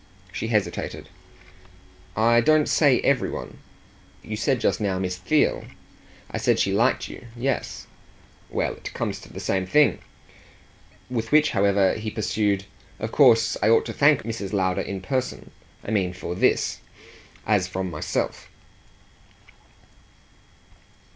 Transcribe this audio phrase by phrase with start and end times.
[0.31, 1.09] She hesitated.
[2.17, 3.59] "I don't say every one."
[4.23, 5.65] "You said just now Miss Theale."
[6.31, 7.85] "I said she liked you yes."
[8.49, 9.99] "Well, it comes to the same thing."
[11.11, 12.65] With which, however, he pursued:
[12.97, 14.53] "Of course I ought to thank Mrs.
[14.53, 15.51] Lowder in person.
[15.85, 16.79] I mean for THIS
[17.45, 18.49] as from myself."